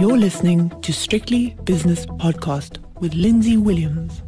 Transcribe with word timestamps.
You're 0.00 0.16
listening 0.16 0.70
to 0.80 0.94
Strictly 0.94 1.58
Business 1.64 2.06
Podcast 2.06 2.78
with 3.00 3.12
Lindsay 3.12 3.58
Williams. 3.58 4.22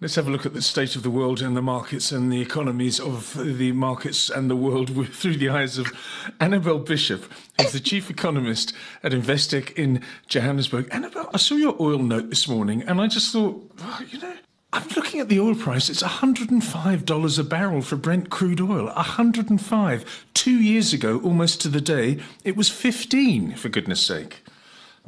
Let's 0.00 0.14
have 0.14 0.28
a 0.28 0.30
look 0.30 0.46
at 0.46 0.54
the 0.54 0.62
state 0.62 0.96
of 0.96 1.02
the 1.02 1.10
world 1.10 1.42
and 1.42 1.54
the 1.54 1.60
markets 1.60 2.10
and 2.10 2.32
the 2.32 2.40
economies 2.40 2.98
of 2.98 3.34
the 3.36 3.72
markets 3.72 4.30
and 4.30 4.50
the 4.50 4.56
world 4.56 4.88
through 5.12 5.36
the 5.36 5.50
eyes 5.50 5.76
of 5.76 5.92
Annabel 6.40 6.78
Bishop, 6.78 7.30
who's 7.60 7.72
the 7.72 7.80
chief 7.80 8.08
economist 8.08 8.72
at 9.02 9.12
Investec 9.12 9.74
in 9.74 10.02
Johannesburg. 10.26 10.88
Annabel, 10.90 11.28
I 11.34 11.36
saw 11.36 11.56
your 11.56 11.76
oil 11.78 11.98
note 11.98 12.30
this 12.30 12.48
morning 12.48 12.82
and 12.84 12.98
I 12.98 13.08
just 13.08 13.34
thought, 13.34 13.70
oh, 13.78 14.00
you 14.10 14.20
know, 14.20 14.34
I'm 14.72 14.86
looking 14.94 15.20
at 15.20 15.28
the 15.28 15.40
oil 15.40 15.56
price. 15.56 15.90
It's 15.90 16.02
$105 16.02 17.38
a 17.38 17.44
barrel 17.44 17.82
for 17.82 17.96
Brent 17.96 18.30
crude 18.30 18.60
oil. 18.60 18.86
105. 18.86 20.26
Two 20.32 20.60
years 20.60 20.92
ago, 20.92 21.20
almost 21.24 21.60
to 21.62 21.68
the 21.68 21.80
day, 21.80 22.20
it 22.44 22.56
was 22.56 22.68
15, 22.68 23.56
for 23.56 23.68
goodness 23.68 24.00
sake. 24.00 24.44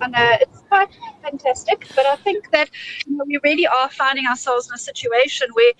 Know 0.00 0.08
it's 0.14 0.58
quite 0.68 0.88
fantastic, 1.22 1.86
but 1.94 2.06
I 2.06 2.16
think 2.16 2.50
that 2.50 2.70
you 3.06 3.16
know, 3.16 3.24
we 3.24 3.38
really 3.44 3.68
are 3.68 3.88
finding 3.88 4.26
ourselves 4.26 4.68
in 4.68 4.74
a 4.74 4.78
situation 4.78 5.46
where 5.52 5.72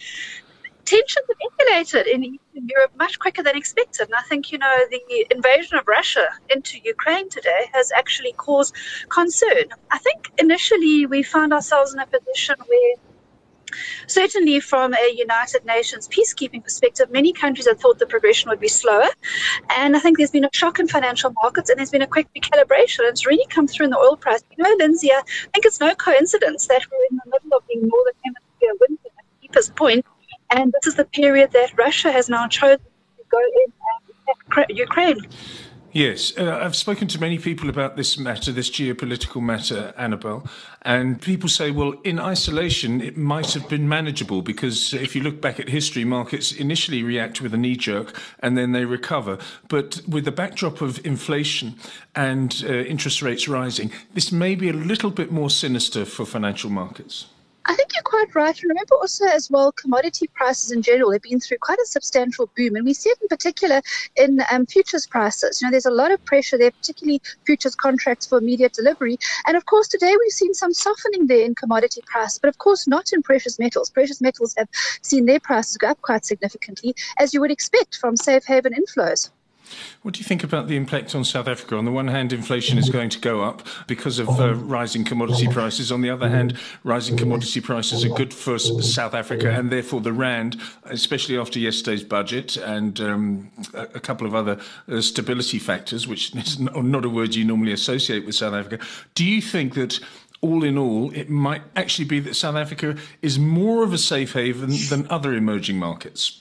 tensions 0.85 1.27
have 1.29 1.37
escalated 1.51 2.07
in 2.07 2.39
Europe 2.53 2.93
much 2.97 3.19
quicker 3.19 3.43
than 3.43 3.57
expected. 3.57 4.07
And 4.07 4.15
I 4.15 4.23
think, 4.23 4.53
you 4.53 4.59
know, 4.59 4.77
the 4.91 5.27
invasion 5.31 5.77
of 5.77 5.89
Russia 5.89 6.29
into 6.51 6.79
Ukraine 6.85 7.29
today 7.31 7.69
has 7.73 7.91
actually 7.97 8.33
caused 8.35 8.77
concern. 9.09 9.65
I 9.91 9.99
think 9.99 10.31
initially 10.39 11.07
we 11.07 11.25
found 11.25 11.53
ourselves 11.53 11.95
in 11.95 11.99
a 11.99 12.07
position 12.07 12.55
where 12.67 12.95
Certainly, 14.07 14.61
from 14.61 14.95
a 14.95 15.15
United 15.15 15.65
Nations 15.65 16.09
peacekeeping 16.09 16.63
perspective, 16.63 17.11
many 17.11 17.33
countries 17.33 17.67
had 17.67 17.79
thought 17.81 17.99
the 17.99 18.07
progression 18.07 18.51
would 18.51 18.61
be 18.61 18.69
slower. 18.69 19.09
And 19.71 19.97
I 19.97 20.01
think 20.01 20.19
there's 20.19 20.31
been 20.31 20.45
a 20.45 20.51
shock 20.53 20.79
in 20.79 20.89
financial 20.89 21.33
markets 21.43 21.71
and 21.71 21.79
there's 21.79 21.91
been 21.91 22.03
a 22.03 22.07
quick 22.07 22.29
recalibration. 22.37 23.01
It's 23.01 23.27
really 23.27 23.47
come 23.49 23.67
through 23.67 23.85
in 23.85 23.91
the 23.91 23.99
oil 23.99 24.17
price. 24.17 24.43
You 24.57 24.65
know, 24.65 24.75
Lindsay, 24.79 25.11
I 25.13 25.23
think 25.53 25.65
it's 25.65 25.81
no 25.81 25.95
coincidence 25.95 26.67
that 26.67 26.83
we're 26.91 27.07
in 27.11 27.17
the 27.25 27.31
middle 27.31 27.57
of 27.57 27.63
the 27.69 27.77
Northern 27.77 28.15
Hemisphere 28.25 28.73
winter 28.81 29.09
at 29.19 29.25
the 29.41 29.47
deepest 29.47 29.75
point. 29.77 30.05
And 30.51 30.73
this 30.73 30.87
is 30.87 30.97
the 30.97 31.05
period 31.05 31.53
that 31.53 31.77
Russia 31.79 32.13
has 32.13 32.29
now 32.29 32.47
chosen 32.47 32.79
to 32.79 33.25
go 33.31 33.39
in 33.39 33.73
and 33.73 34.15
attack 34.51 34.67
Ukraine. 34.71 35.19
Yes, 35.95 36.33
uh, 36.39 36.59
I've 36.63 36.75
spoken 36.75 37.07
to 37.09 37.21
many 37.21 37.39
people 37.39 37.69
about 37.69 37.97
this 37.97 38.19
matter, 38.19 38.51
this 38.51 38.71
geopolitical 38.71 39.43
matter, 39.43 39.93
Annabel, 39.99 40.49
and 40.81 41.21
people 41.21 41.51
say, 41.51 41.71
well, 41.71 41.93
in 42.03 42.19
isolation, 42.19 43.03
it 43.03 43.19
might 43.19 43.53
have 43.53 43.69
been 43.69 43.87
manageable 43.87 44.41
because 44.41 44.95
if 44.95 45.15
you 45.15 45.23
look 45.23 45.43
back 45.43 45.61
at 45.61 45.69
history, 45.69 46.07
markets 46.07 46.51
initially 46.51 47.03
react 47.03 47.43
with 47.43 47.53
a 47.53 47.59
knee 47.59 47.77
jerk 47.77 48.19
and 48.39 48.57
then 48.57 48.73
they 48.73 48.87
recover. 48.87 49.37
But 49.69 50.01
with 50.09 50.25
the 50.25 50.33
backdrop 50.33 50.81
of 50.81 51.05
inflation 51.05 51.75
and 52.15 52.65
uh, 52.67 52.73
interest 52.73 53.21
rates 53.21 53.47
rising, 53.47 53.93
this 54.15 54.33
may 54.33 54.55
be 54.55 54.71
a 54.71 54.73
little 54.73 55.11
bit 55.11 55.31
more 55.31 55.51
sinister 55.51 56.07
for 56.07 56.25
financial 56.25 56.71
markets. 56.71 57.27
Quite 58.13 58.35
right. 58.35 58.61
And 58.61 58.69
remember 58.69 58.97
also 58.97 59.25
as 59.25 59.51
well, 59.51 59.73
commodity 59.73 60.27
prices 60.35 60.71
in 60.71 60.83
general 60.83 61.13
have 61.13 61.23
been 61.23 61.41
through 61.41 61.57
quite 61.63 61.79
a 61.79 61.87
substantial 61.87 62.51
boom. 62.55 62.77
And 62.77 62.85
we 62.85 62.93
see 62.93 63.09
it 63.09 63.17
in 63.23 63.29
particular 63.29 63.81
in 64.17 64.43
um, 64.53 64.67
futures 64.67 65.07
prices. 65.07 65.63
You 65.63 65.67
know, 65.67 65.71
there's 65.71 65.87
a 65.87 65.91
lot 65.91 66.11
of 66.11 66.23
pressure 66.27 66.59
there, 66.59 66.73
particularly 66.73 67.23
futures 67.47 67.75
contracts 67.75 68.27
for 68.27 68.37
immediate 68.37 68.75
delivery. 68.75 69.17
And 69.47 69.57
of 69.57 69.65
course, 69.65 69.89
today 69.89 70.15
we've 70.21 70.31
seen 70.31 70.53
some 70.53 70.75
softening 70.75 71.27
there 71.27 71.43
in 71.43 71.55
commodity 71.55 72.03
prices, 72.05 72.39
but 72.39 72.49
of 72.49 72.59
course 72.59 72.87
not 72.87 73.15
in 73.15 73.23
precious 73.23 73.59
metals. 73.59 73.89
Precious 73.89 74.21
metals 74.21 74.55
have 74.59 74.69
seen 75.01 75.25
their 75.25 75.41
prices 75.41 75.79
go 75.79 75.89
up 75.89 76.03
quite 76.03 76.27
significantly, 76.27 76.95
as 77.17 77.33
you 77.33 77.41
would 77.41 77.51
expect 77.51 77.97
from 77.97 78.15
safe 78.19 78.45
haven 78.45 78.75
inflows. 78.75 79.31
What 80.03 80.15
do 80.15 80.19
you 80.19 80.25
think 80.25 80.43
about 80.43 80.69
the 80.69 80.77
impact 80.77 81.15
on 81.15 81.25
South 81.25 81.49
Africa? 81.49 81.77
On 81.77 81.85
the 81.85 81.93
one 81.93 82.09
hand, 82.09 82.33
inflation 82.33 82.79
is 82.79 82.91
going 82.91 83.11
to 83.11 83.19
go 83.19 83.43
up 83.43 83.67
because 83.87 84.19
of 84.19 84.29
uh, 84.41 84.55
rising 84.55 85.05
commodity 85.05 85.49
prices. 85.49 85.93
On 85.93 86.01
the 86.01 86.11
other 86.11 86.29
hand, 86.29 86.57
rising 86.85 87.17
commodity 87.17 87.61
prices 87.61 88.05
are 88.05 88.11
good 88.11 88.35
for 88.35 88.59
South 88.59 89.15
Africa 89.15 89.51
and 89.51 89.71
therefore 89.71 90.01
the 90.01 90.13
Rand, 90.13 90.61
especially 90.85 91.39
after 91.39 91.59
yesterday's 91.59 92.03
budget 92.03 92.57
and 92.57 93.01
um, 93.01 93.51
a, 93.75 94.01
couple 94.01 94.27
of 94.27 94.35
other 94.35 94.59
uh, 94.89 95.01
stability 95.01 95.59
factors, 95.59 96.09
which 96.09 96.35
is 96.37 96.59
not 96.59 97.05
a 97.05 97.09
word 97.09 97.35
you 97.35 97.45
normally 97.45 97.73
associate 97.73 98.27
with 98.27 98.35
South 98.35 98.55
Africa. 98.55 98.85
Do 99.15 99.25
you 99.25 99.41
think 99.41 99.75
that 99.75 100.01
all 100.41 100.65
in 100.65 100.77
all, 100.77 101.13
it 101.13 101.31
might 101.31 101.63
actually 101.77 102.05
be 102.05 102.19
that 102.21 102.35
South 102.35 102.57
Africa 102.57 102.97
is 103.23 103.39
more 103.39 103.85
of 103.85 103.93
a 103.93 103.99
safe 103.99 104.33
haven 104.33 104.73
than 104.91 105.07
other 105.09 105.33
emerging 105.33 105.79
markets? 105.79 106.41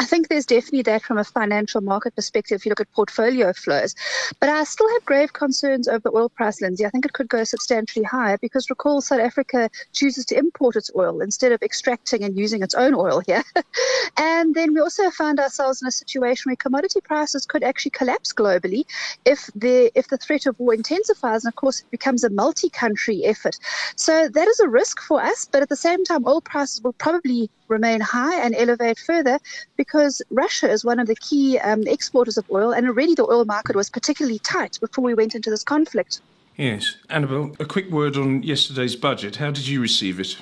I 0.00 0.06
think 0.06 0.28
there's 0.28 0.46
definitely 0.46 0.82
that 0.82 1.02
from 1.02 1.18
a 1.18 1.24
financial 1.24 1.80
market 1.80 2.16
perspective 2.16 2.56
if 2.56 2.66
you 2.66 2.70
look 2.70 2.80
at 2.80 2.90
portfolio 2.92 3.52
flows. 3.52 3.94
But 4.40 4.48
I 4.48 4.64
still 4.64 4.88
have 4.92 5.04
grave 5.04 5.32
concerns 5.32 5.86
over 5.86 6.00
the 6.00 6.16
oil 6.16 6.28
price, 6.28 6.60
Lindsay. 6.60 6.84
I 6.84 6.90
think 6.90 7.06
it 7.06 7.12
could 7.12 7.28
go 7.28 7.44
substantially 7.44 8.04
higher 8.04 8.36
because 8.38 8.68
recall 8.70 9.00
South 9.00 9.20
Africa 9.20 9.70
chooses 9.92 10.24
to 10.26 10.38
import 10.38 10.74
its 10.74 10.90
oil 10.96 11.20
instead 11.20 11.52
of 11.52 11.62
extracting 11.62 12.24
and 12.24 12.36
using 12.36 12.62
its 12.62 12.74
own 12.74 12.94
oil 12.94 13.22
here. 13.24 13.44
and 14.16 14.54
then 14.54 14.74
we 14.74 14.80
also 14.80 15.10
find 15.10 15.38
ourselves 15.38 15.80
in 15.80 15.86
a 15.86 15.92
situation 15.92 16.50
where 16.50 16.56
commodity 16.56 17.00
prices 17.00 17.46
could 17.46 17.62
actually 17.62 17.92
collapse 17.92 18.32
globally 18.32 18.84
if 19.24 19.48
the 19.54 19.92
if 19.94 20.08
the 20.08 20.18
threat 20.18 20.46
of 20.46 20.58
war 20.58 20.74
intensifies 20.74 21.44
and 21.44 21.52
of 21.52 21.56
course 21.56 21.80
it 21.80 21.90
becomes 21.92 22.24
a 22.24 22.30
multi-country 22.30 23.24
effort. 23.24 23.56
So 23.94 24.28
that 24.28 24.48
is 24.48 24.58
a 24.58 24.68
risk 24.68 25.00
for 25.00 25.22
us, 25.22 25.48
but 25.50 25.62
at 25.62 25.68
the 25.68 25.76
same 25.76 26.04
time 26.04 26.26
oil 26.26 26.40
prices 26.40 26.82
will 26.82 26.94
probably 26.94 27.48
remain 27.68 28.00
high 28.00 28.40
and 28.40 28.54
elevate 28.54 28.98
further 28.98 29.38
because 29.84 30.22
Russia 30.30 30.70
is 30.70 30.82
one 30.82 30.98
of 30.98 31.06
the 31.06 31.14
key 31.16 31.58
um, 31.58 31.82
exporters 31.86 32.38
of 32.38 32.44
oil, 32.50 32.72
and 32.72 32.86
already 32.86 33.14
the 33.14 33.24
oil 33.24 33.44
market 33.44 33.76
was 33.76 33.90
particularly 33.90 34.38
tight 34.38 34.78
before 34.80 35.04
we 35.04 35.12
went 35.12 35.34
into 35.34 35.50
this 35.50 35.62
conflict. 35.62 36.22
Yes. 36.56 36.96
Annabel, 37.10 37.54
a 37.60 37.66
quick 37.66 37.90
word 37.90 38.16
on 38.16 38.42
yesterday's 38.42 38.96
budget. 38.96 39.36
How 39.36 39.50
did 39.50 39.66
you 39.68 39.82
receive 39.82 40.18
it? 40.20 40.38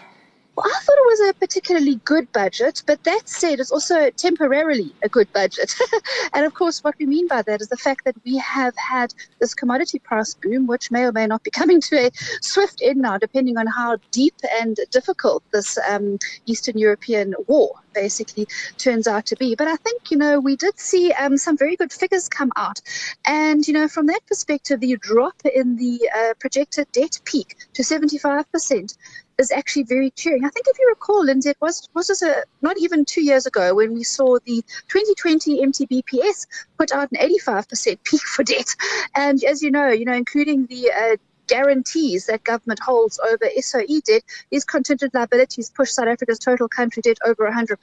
Well, 0.54 0.66
I 0.66 0.80
thought 0.82 0.98
it 0.98 1.06
was 1.06 1.30
a 1.30 1.34
particularly 1.34 1.94
good 2.04 2.30
budget, 2.32 2.82
but 2.86 3.02
that 3.04 3.22
said, 3.26 3.58
it's 3.58 3.72
also 3.72 4.10
temporarily 4.10 4.92
a 5.02 5.08
good 5.08 5.32
budget. 5.32 5.74
and 6.34 6.44
of 6.44 6.52
course, 6.52 6.84
what 6.84 6.94
we 6.98 7.06
mean 7.06 7.26
by 7.26 7.40
that 7.42 7.62
is 7.62 7.68
the 7.68 7.76
fact 7.78 8.04
that 8.04 8.16
we 8.22 8.36
have 8.36 8.76
had 8.76 9.14
this 9.40 9.54
commodity 9.54 9.98
price 9.98 10.34
boom, 10.34 10.66
which 10.66 10.90
may 10.90 11.04
or 11.04 11.12
may 11.12 11.26
not 11.26 11.42
be 11.42 11.50
coming 11.60 11.80
to 11.80 12.06
a 12.06 12.10
swift 12.42 12.82
end 12.82 13.00
now, 13.00 13.16
depending 13.16 13.56
on 13.56 13.66
how 13.66 13.96
deep 14.10 14.34
and 14.60 14.78
difficult 14.90 15.42
this 15.52 15.78
um, 15.88 16.18
Eastern 16.44 16.76
European 16.76 17.34
war 17.46 17.70
basically 17.94 18.46
turns 18.76 19.06
out 19.06 19.24
to 19.26 19.36
be. 19.36 19.54
But 19.54 19.68
I 19.68 19.76
think, 19.76 20.10
you 20.10 20.18
know, 20.18 20.38
we 20.38 20.56
did 20.56 20.78
see 20.78 21.12
um, 21.12 21.38
some 21.38 21.56
very 21.56 21.76
good 21.76 21.92
figures 21.92 22.28
come 22.28 22.52
out. 22.56 22.80
And, 23.26 23.66
you 23.66 23.72
know, 23.72 23.88
from 23.88 24.06
that 24.06 24.20
perspective, 24.26 24.80
the 24.80 24.96
drop 24.96 25.34
in 25.44 25.76
the 25.76 26.10
uh, 26.14 26.34
projected 26.38 26.90
debt 26.92 27.20
peak 27.24 27.56
to 27.74 27.82
75% 27.82 28.96
is 29.42 29.50
actually 29.50 29.82
very 29.82 30.10
cheering. 30.10 30.44
I 30.44 30.48
think 30.48 30.66
if 30.68 30.78
you 30.78 30.88
recall, 30.88 31.24
Lindsay, 31.24 31.50
it 31.50 31.58
was 31.60 31.88
was 31.94 32.06
just 32.06 32.22
a, 32.22 32.44
not 32.62 32.78
even 32.78 33.04
two 33.04 33.22
years 33.22 33.44
ago 33.46 33.74
when 33.74 33.92
we 33.94 34.04
saw 34.04 34.38
the 34.44 34.62
2020 34.88 35.66
MTBPS 35.66 36.46
put 36.78 36.92
out 36.92 37.10
an 37.12 37.18
85% 37.18 38.02
peak 38.04 38.22
for 38.34 38.44
debt, 38.44 38.74
and 39.14 39.42
as 39.44 39.62
you 39.62 39.70
know, 39.70 39.88
you 39.88 40.04
know, 40.04 40.14
including 40.14 40.66
the 40.66 40.90
uh, 40.90 41.16
guarantees 41.52 42.24
that 42.26 42.42
government 42.44 42.80
holds 42.80 43.20
over 43.30 43.44
SOE 43.60 44.00
debt, 44.06 44.22
these 44.50 44.64
contingent 44.64 45.12
liabilities 45.12 45.68
push 45.68 45.90
South 45.90 46.08
Africa's 46.08 46.38
total 46.38 46.66
country 46.66 47.02
debt 47.02 47.18
over 47.26 47.44
100%. 47.46 47.76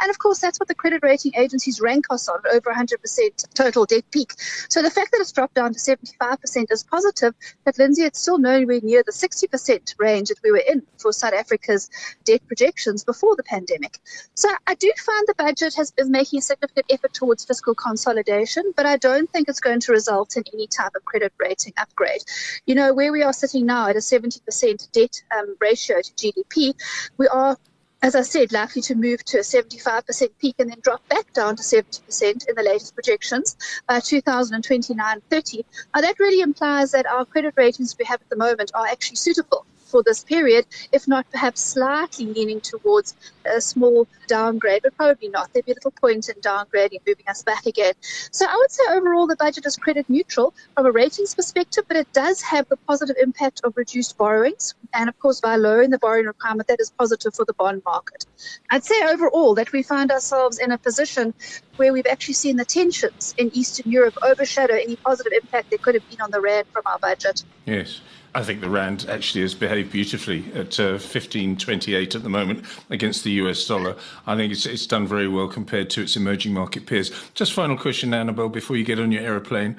And 0.00 0.10
of 0.10 0.18
course, 0.20 0.38
that's 0.38 0.60
what 0.60 0.68
the 0.68 0.74
credit 0.76 1.02
rating 1.02 1.32
agencies 1.36 1.80
rank 1.80 2.06
us 2.10 2.28
on, 2.28 2.38
over 2.52 2.72
100% 2.72 3.54
total 3.54 3.86
debt 3.86 4.04
peak. 4.12 4.34
So 4.68 4.82
the 4.82 4.90
fact 4.90 5.10
that 5.10 5.20
it's 5.20 5.32
dropped 5.32 5.54
down 5.54 5.72
to 5.74 5.80
75% 5.80 6.70
is 6.70 6.84
positive, 6.84 7.34
but 7.64 7.76
Lindsay, 7.76 8.02
it's 8.04 8.20
still 8.20 8.38
nowhere 8.38 8.80
near 8.82 9.02
the 9.04 9.10
60% 9.10 9.94
range 9.98 10.28
that 10.28 10.38
we 10.44 10.52
were 10.52 10.62
in 10.68 10.82
for 10.98 11.12
South 11.12 11.34
Africa's 11.34 11.90
debt 12.24 12.46
projections 12.46 13.02
before 13.02 13.34
the 13.34 13.42
pandemic. 13.42 13.98
So 14.34 14.48
I 14.68 14.74
do 14.74 14.92
find 15.04 15.26
the 15.26 15.34
budget 15.34 15.74
has, 15.74 15.90
been 15.90 16.12
making 16.12 16.38
a 16.38 16.42
significant 16.42 16.86
effort 16.90 17.12
towards 17.12 17.44
fiscal 17.44 17.74
consolidation, 17.74 18.72
but 18.76 18.86
I 18.86 18.96
don't 18.96 19.28
think 19.30 19.48
it's 19.48 19.60
going 19.60 19.80
to 19.80 19.92
result 19.92 20.36
in 20.36 20.44
any 20.54 20.68
type 20.68 20.92
of 20.94 21.04
credit 21.04 21.32
rating 21.38 21.72
upgrade. 21.76 22.22
You 22.66 22.76
know, 22.76 22.91
where 22.94 23.12
we 23.12 23.22
are 23.22 23.32
sitting 23.32 23.66
now 23.66 23.88
at 23.88 23.96
a 23.96 24.00
70% 24.00 24.92
debt 24.92 25.22
um, 25.36 25.56
ratio 25.60 26.00
to 26.00 26.12
GDP, 26.12 26.74
we 27.18 27.28
are 27.28 27.56
as 28.02 28.16
I 28.16 28.22
said, 28.22 28.50
likely 28.50 28.82
to 28.82 28.96
move 28.96 29.24
to 29.26 29.38
a 29.38 29.42
75% 29.42 30.28
peak 30.40 30.56
and 30.58 30.68
then 30.68 30.80
drop 30.82 31.08
back 31.08 31.32
down 31.32 31.54
to 31.54 31.62
70% 31.62 32.48
in 32.48 32.54
the 32.56 32.62
latest 32.62 32.94
projections 32.94 33.56
by 33.86 34.00
2029 34.00 35.22
30. 35.30 35.64
Now, 35.94 36.00
that 36.00 36.18
really 36.18 36.40
implies 36.40 36.90
that 36.90 37.06
our 37.06 37.24
credit 37.24 37.54
ratings 37.56 37.94
we 37.96 38.04
have 38.06 38.20
at 38.20 38.28
the 38.28 38.36
moment 38.36 38.72
are 38.74 38.86
actually 38.86 39.16
suitable 39.16 39.64
for 39.92 40.02
this 40.02 40.24
period, 40.24 40.66
if 40.90 41.06
not 41.06 41.30
perhaps 41.30 41.60
slightly 41.62 42.26
leaning 42.26 42.60
towards 42.60 43.14
a 43.44 43.60
small 43.60 44.08
downgrade, 44.26 44.82
but 44.82 44.96
probably 44.96 45.28
not. 45.28 45.52
There'd 45.52 45.66
be 45.66 45.72
a 45.72 45.74
little 45.74 45.90
point 45.92 46.28
in 46.28 46.36
downgrading, 46.40 47.00
moving 47.06 47.28
us 47.28 47.42
back 47.42 47.66
again. 47.66 47.92
So 48.32 48.46
I 48.48 48.56
would 48.56 48.70
say 48.70 48.82
overall 48.90 49.26
the 49.26 49.36
budget 49.36 49.66
is 49.66 49.76
credit 49.76 50.06
neutral 50.08 50.54
from 50.74 50.86
a 50.86 50.90
ratings 50.90 51.34
perspective, 51.34 51.84
but 51.86 51.98
it 51.98 52.10
does 52.12 52.40
have 52.42 52.68
the 52.68 52.78
positive 52.88 53.16
impact 53.20 53.60
of 53.64 53.76
reduced 53.76 54.16
borrowings. 54.16 54.74
And 54.94 55.08
of 55.08 55.18
course, 55.18 55.40
by 55.40 55.56
lowering 55.56 55.90
the 55.90 55.98
borrowing 55.98 56.26
requirement, 56.26 56.68
that 56.68 56.80
is 56.80 56.90
positive 56.98 57.34
for 57.34 57.44
the 57.44 57.54
bond 57.54 57.82
market. 57.84 58.24
I'd 58.70 58.84
say 58.84 58.98
overall 59.12 59.54
that 59.56 59.72
we 59.72 59.82
find 59.82 60.10
ourselves 60.10 60.58
in 60.58 60.72
a 60.72 60.78
position 60.78 61.34
where 61.76 61.92
we've 61.92 62.06
actually 62.06 62.34
seen 62.34 62.56
the 62.56 62.64
tensions 62.64 63.34
in 63.36 63.50
Eastern 63.52 63.90
Europe 63.90 64.16
overshadow 64.22 64.74
any 64.74 64.96
positive 64.96 65.32
impact 65.32 65.70
there 65.70 65.78
could 65.78 65.94
have 65.94 66.08
been 66.08 66.20
on 66.20 66.30
the 66.30 66.40
Rand 66.40 66.66
from 66.72 66.82
our 66.86 66.98
budget. 66.98 67.44
Yes. 67.66 68.00
I 68.34 68.42
think 68.42 68.62
the 68.62 68.70
rand 68.70 69.06
actually 69.10 69.42
has 69.42 69.54
behaved 69.54 69.92
beautifully 69.92 70.44
at 70.54 70.80
uh, 70.80 70.94
15.28 70.94 72.14
at 72.14 72.22
the 72.22 72.28
moment 72.30 72.64
against 72.88 73.24
the 73.24 73.32
US 73.32 73.66
dollar. 73.66 73.94
I 74.26 74.36
think 74.36 74.52
it's, 74.52 74.64
it's 74.64 74.86
done 74.86 75.06
very 75.06 75.28
well 75.28 75.48
compared 75.48 75.90
to 75.90 76.02
its 76.02 76.16
emerging 76.16 76.54
market 76.54 76.86
peers. 76.86 77.10
Just 77.34 77.52
final 77.52 77.76
question, 77.76 78.14
Annabel, 78.14 78.48
before 78.48 78.76
you 78.76 78.84
get 78.84 78.98
on 78.98 79.12
your 79.12 79.22
aeroplane. 79.22 79.76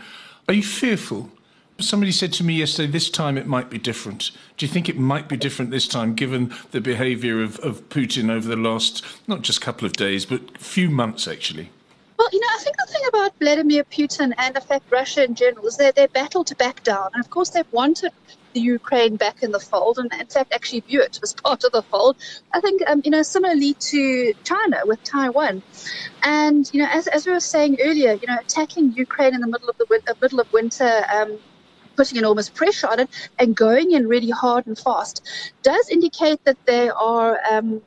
Are 0.48 0.54
you 0.54 0.62
fearful? 0.62 1.32
Somebody 1.80 2.12
said 2.12 2.32
to 2.34 2.44
me 2.44 2.54
yesterday, 2.54 2.92
this 2.92 3.10
time 3.10 3.40
it 3.40 3.48
might 3.48 3.72
be 3.72 3.80
different. 3.80 4.30
Do 4.58 4.66
you 4.68 4.72
think 4.72 4.88
it 4.88 4.98
might 4.98 5.28
be 5.28 5.36
different 5.36 5.72
this 5.72 5.88
time, 5.88 6.14
given 6.14 6.54
the 6.70 6.80
behaviour 6.80 7.42
of, 7.42 7.58
of 7.60 7.90
Putin 7.90 8.30
over 8.30 8.48
the 8.48 8.56
last, 8.56 9.04
not 9.28 9.42
just 9.42 9.62
couple 9.62 9.88
of 9.88 9.94
days, 9.94 10.28
but 10.28 10.60
few 10.60 10.92
months 10.92 11.28
actually? 11.28 11.72
Well, 12.20 12.30
you 12.32 12.40
know, 12.40 12.48
I 12.52 12.60
think 12.60 12.78
the 12.78 12.86
thing 12.92 13.02
about 13.10 13.34
Vladimir 13.40 13.84
Putin 13.86 14.34
and, 14.38 14.56
in 14.56 14.62
fact, 14.62 14.86
Russia 14.92 15.24
in 15.24 15.34
general 15.34 15.66
is 15.66 15.78
that 15.78 15.96
they 15.96 16.06
battle 16.06 16.44
to 16.44 16.56
back 16.56 16.84
down. 16.84 17.10
And, 17.16 17.24
of 17.24 17.32
course, 17.32 17.50
they've 17.50 17.66
wanted 17.72 18.12
the 18.54 18.60
Ukraine 18.60 19.16
back 19.16 19.44
in 19.44 19.52
the 19.52 19.60
fold 19.60 19.98
and, 20.00 20.12
in 20.14 20.28
fact, 20.28 20.54
actually 20.54 20.82
view 20.82 21.02
it 21.02 21.20
as 21.24 21.34
part 21.34 21.64
of 21.64 21.72
the 21.72 21.84
fold. 21.84 22.18
I 22.54 22.62
think, 22.62 22.82
um, 22.88 23.02
you 23.04 23.12
know, 23.12 23.24
similarly 23.24 23.74
to 23.92 24.34
China 24.44 24.82
with 24.86 25.04
Taiwan. 25.04 25.62
And, 26.24 26.70
you 26.74 26.82
know, 26.82 26.90
as, 26.92 27.08
as 27.08 27.26
we 27.26 27.34
were 27.34 27.40
saying 27.40 27.78
earlier, 27.82 28.14
you 28.14 28.28
know, 28.28 28.38
attacking 28.40 28.94
Ukraine 28.94 29.34
in 29.34 29.42
the 29.42 29.48
middle 29.48 29.70
of 29.70 29.78
the 29.78 30.02
uh, 30.08 30.14
middle 30.22 30.40
of 30.40 30.52
winter 30.54 31.04
um, 31.14 31.40
putting 31.96 32.18
enormous 32.18 32.50
pressure 32.50 32.88
on 32.88 33.00
it 33.00 33.10
and 33.40 33.56
going 33.56 33.92
in 33.92 34.08
really 34.08 34.30
hard 34.30 34.66
and 34.66 34.78
fast 34.78 35.22
does 35.62 35.90
indicate 35.90 36.44
that 36.44 36.58
they 36.66 36.90
are 36.90 37.40
um, 37.52 37.82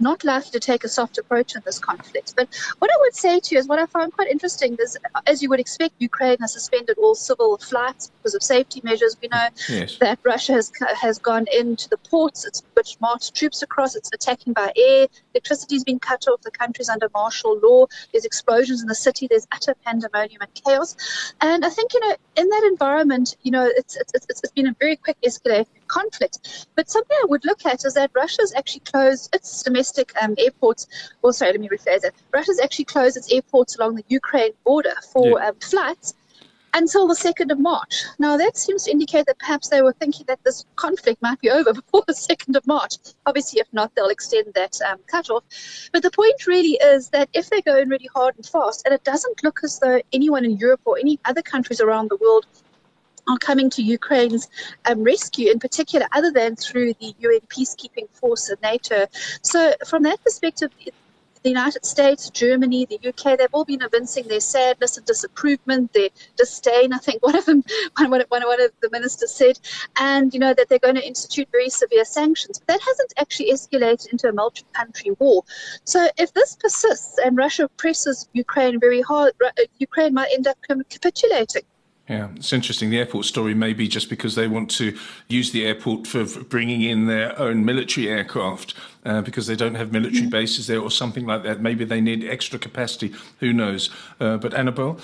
not 0.00 0.24
likely 0.24 0.50
to 0.50 0.60
take 0.60 0.84
a 0.84 0.88
soft 0.88 1.18
approach 1.18 1.54
in 1.54 1.62
this 1.64 1.78
conflict. 1.78 2.34
But 2.36 2.48
what 2.78 2.90
I 2.90 2.96
would 3.00 3.14
say 3.14 3.40
to 3.40 3.54
you 3.54 3.58
is 3.58 3.68
what 3.68 3.78
I 3.78 3.86
found 3.86 4.12
quite 4.12 4.28
interesting 4.28 4.76
is, 4.80 4.96
as 5.26 5.42
you 5.42 5.48
would 5.50 5.60
expect, 5.60 5.94
Ukraine 5.98 6.38
has 6.40 6.52
suspended 6.52 6.98
all 6.98 7.14
civil 7.14 7.56
flights 7.58 8.10
because 8.18 8.34
of 8.34 8.42
safety 8.42 8.80
measures. 8.84 9.16
We 9.20 9.28
know 9.28 9.48
yes. 9.68 9.98
that 9.98 10.18
Russia 10.22 10.52
has 10.54 10.72
has 11.00 11.18
gone 11.18 11.46
into 11.52 11.88
the 11.88 11.96
ports. 11.98 12.44
It's 12.44 12.62
which 12.74 12.96
marched 13.00 13.34
troops 13.34 13.62
across. 13.62 13.94
It's 13.94 14.10
attacking 14.12 14.52
by 14.52 14.72
air. 14.76 15.06
Electricity's 15.34 15.84
been 15.84 15.98
cut 15.98 16.26
off. 16.28 16.42
The 16.42 16.50
country's 16.50 16.88
under 16.88 17.08
martial 17.14 17.58
law. 17.62 17.86
There's 18.12 18.24
explosions 18.24 18.82
in 18.82 18.88
the 18.88 18.94
city. 18.94 19.26
There's 19.28 19.46
utter 19.52 19.74
pandemonium 19.84 20.42
and 20.42 20.54
chaos. 20.54 20.96
And 21.40 21.64
I 21.64 21.70
think 21.70 21.92
you 21.94 22.00
know, 22.00 22.16
in 22.36 22.48
that 22.48 22.64
environment, 22.64 23.36
you 23.42 23.50
know, 23.50 23.70
it's 23.76 23.96
it's 23.96 24.12
it's, 24.14 24.26
it's 24.42 24.52
been 24.52 24.66
a 24.66 24.76
very 24.80 24.96
quick 24.96 25.16
escalation 25.22 25.66
conflict. 25.98 26.66
But 26.76 26.90
something 26.90 27.16
I 27.22 27.26
would 27.28 27.44
look 27.44 27.64
at 27.66 27.84
is 27.84 27.94
that 27.94 28.10
Russia's 28.14 28.52
actually 28.54 28.84
closed 28.92 29.34
its 29.34 29.62
domestic 29.62 30.12
um, 30.20 30.34
airports. 30.38 30.86
Well, 31.22 31.32
sorry, 31.32 31.52
let 31.52 31.60
me 31.60 31.68
rephrase 31.68 32.04
it. 32.08 32.14
Russia's 32.32 32.60
actually 32.60 32.86
closed 32.86 33.16
its 33.16 33.32
airports 33.32 33.76
along 33.76 33.96
the 33.96 34.04
Ukraine 34.08 34.52
border 34.64 34.96
for 35.12 35.26
yeah. 35.38 35.48
um, 35.48 35.54
flights 35.70 36.14
until 36.74 37.06
the 37.06 37.14
2nd 37.14 37.52
of 37.52 37.58
March. 37.58 38.02
Now, 38.18 38.36
that 38.36 38.56
seems 38.56 38.84
to 38.84 38.90
indicate 38.90 39.26
that 39.26 39.38
perhaps 39.38 39.68
they 39.68 39.80
were 39.80 39.92
thinking 39.92 40.26
that 40.26 40.42
this 40.44 40.66
conflict 40.74 41.22
might 41.22 41.40
be 41.40 41.50
over 41.58 41.72
before 41.72 42.02
the 42.06 42.12
2nd 42.12 42.56
of 42.56 42.66
March. 42.66 42.94
Obviously, 43.26 43.60
if 43.60 43.68
not, 43.72 43.94
they'll 43.94 44.08
extend 44.08 44.52
that 44.54 44.76
um, 44.82 44.98
cutoff. 45.06 45.44
But 45.92 46.02
the 46.02 46.10
point 46.10 46.46
really 46.46 46.76
is 46.82 47.10
that 47.10 47.28
if 47.32 47.48
they 47.48 47.62
go 47.62 47.78
in 47.78 47.88
really 47.88 48.10
hard 48.14 48.34
and 48.36 48.44
fast, 48.44 48.82
and 48.84 48.92
it 48.92 49.04
doesn't 49.04 49.44
look 49.44 49.60
as 49.62 49.78
though 49.78 50.00
anyone 50.12 50.44
in 50.44 50.56
Europe 50.56 50.82
or 50.84 50.98
any 50.98 51.18
other 51.24 51.42
countries 51.42 51.80
around 51.80 52.10
the 52.10 52.16
world 52.16 52.46
are 53.28 53.38
coming 53.38 53.70
to 53.70 53.82
Ukraine's 53.82 54.48
um, 54.86 55.02
rescue, 55.02 55.50
in 55.50 55.58
particular, 55.58 56.06
other 56.12 56.30
than 56.30 56.56
through 56.56 56.94
the 56.94 57.14
UN 57.18 57.40
peacekeeping 57.48 58.08
force 58.12 58.48
and 58.48 58.60
NATO. 58.62 59.06
So, 59.42 59.74
from 59.86 60.02
that 60.04 60.22
perspective, 60.22 60.70
the 61.44 61.50
United 61.50 61.84
States, 61.84 62.30
Germany, 62.30 62.86
the 62.86 62.98
UK, 63.06 63.38
they've 63.38 63.52
all 63.52 63.66
been 63.66 63.82
evincing 63.82 64.26
their 64.26 64.40
sadness 64.40 64.96
and 64.96 65.06
disapproval, 65.06 65.90
their 65.92 66.08
disdain. 66.36 66.94
I 66.94 66.98
think 66.98 67.22
one 67.22 67.36
of 67.36 67.44
them, 67.44 67.62
one, 67.98 68.10
one, 68.10 68.24
one 68.28 68.60
of 68.62 68.70
the 68.80 68.88
ministers 68.90 69.30
said, 69.30 69.60
and 69.96 70.32
you 70.32 70.40
know 70.40 70.54
that 70.54 70.70
they're 70.70 70.78
going 70.78 70.94
to 70.94 71.06
institute 71.06 71.48
very 71.52 71.68
severe 71.68 72.06
sanctions. 72.06 72.58
But 72.58 72.68
that 72.68 72.80
hasn't 72.80 73.12
actually 73.18 73.52
escalated 73.52 74.10
into 74.10 74.26
a 74.26 74.32
multi-country 74.32 75.10
war. 75.18 75.44
So 75.84 76.08
if 76.16 76.32
this 76.32 76.56
persists 76.56 77.18
and 77.18 77.36
Russia 77.36 77.68
presses 77.76 78.26
Ukraine 78.32 78.80
very 78.80 79.02
hard, 79.02 79.34
Ukraine 79.78 80.14
might 80.14 80.32
end 80.32 80.46
up 80.46 80.56
capitulating. 80.88 81.64
Yeah, 82.08 82.28
it's 82.36 82.52
interesting. 82.52 82.90
The 82.90 82.98
airport 82.98 83.24
story 83.24 83.54
may 83.54 83.72
be 83.72 83.88
just 83.88 84.10
because 84.10 84.34
they 84.34 84.46
want 84.46 84.70
to 84.72 84.96
use 85.28 85.52
the 85.52 85.64
airport 85.64 86.06
for, 86.06 86.26
bringing 86.44 86.82
in 86.82 87.06
their 87.06 87.38
own 87.38 87.64
military 87.64 88.08
aircraft 88.08 88.74
uh, 89.06 89.22
because 89.22 89.46
they 89.46 89.56
don't 89.56 89.74
have 89.74 89.90
military 89.90 90.26
bases 90.26 90.66
there 90.66 90.80
or 90.80 90.90
something 90.90 91.24
like 91.24 91.44
that. 91.44 91.62
Maybe 91.62 91.84
they 91.84 92.02
need 92.02 92.22
extra 92.24 92.58
capacity. 92.58 93.14
Who 93.40 93.54
knows? 93.54 93.88
Uh, 94.20 94.36
but 94.36 94.52
Annabel, 94.52 95.00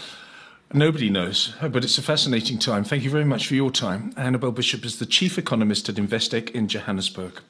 nobody 0.74 1.08
knows. 1.08 1.54
But 1.62 1.84
it's 1.84 1.96
a 1.96 2.02
fascinating 2.02 2.58
time. 2.58 2.84
Thank 2.84 3.02
you 3.02 3.10
very 3.10 3.24
much 3.24 3.46
for 3.46 3.54
your 3.54 3.70
time. 3.70 4.12
Annabel 4.18 4.52
Bishop 4.52 4.84
is 4.84 4.98
the 4.98 5.06
chief 5.06 5.38
economist 5.38 5.88
at 5.88 5.94
Investec 5.94 6.50
in 6.50 6.68
Johannesburg. 6.68 7.40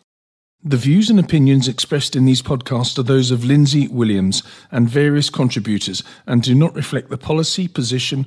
The 0.62 0.76
views 0.76 1.08
and 1.08 1.18
opinions 1.18 1.68
expressed 1.68 2.14
in 2.14 2.26
these 2.26 2.42
podcasts 2.42 2.98
are 2.98 3.02
those 3.02 3.30
of 3.30 3.46
Lindsay 3.46 3.88
Williams 3.88 4.42
and 4.70 4.90
various 4.90 5.30
contributors 5.30 6.04
and 6.26 6.42
do 6.42 6.54
not 6.54 6.74
reflect 6.74 7.08
the 7.08 7.16
policy, 7.16 7.66
position, 7.66 8.26